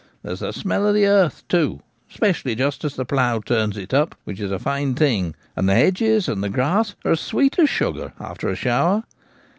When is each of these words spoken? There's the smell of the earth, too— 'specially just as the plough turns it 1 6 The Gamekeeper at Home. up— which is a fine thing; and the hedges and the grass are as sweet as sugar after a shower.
There's 0.23 0.39
the 0.39 0.51
smell 0.51 0.87
of 0.87 0.95
the 0.95 1.05
earth, 1.05 1.43
too— 1.47 1.81
'specially 2.09 2.55
just 2.55 2.83
as 2.83 2.95
the 2.95 3.05
plough 3.05 3.37
turns 3.39 3.77
it 3.77 3.91
1 3.91 3.91
6 3.91 3.91
The 3.91 3.97
Gamekeeper 3.97 3.97
at 3.97 3.97
Home. 3.97 4.01
up— 4.01 4.15
which 4.23 4.39
is 4.39 4.51
a 4.51 4.57
fine 4.57 4.95
thing; 4.95 5.35
and 5.55 5.69
the 5.69 5.75
hedges 5.75 6.27
and 6.27 6.43
the 6.43 6.49
grass 6.49 6.95
are 7.05 7.11
as 7.11 7.19
sweet 7.19 7.59
as 7.59 7.69
sugar 7.69 8.11
after 8.19 8.49
a 8.49 8.55
shower. 8.55 9.03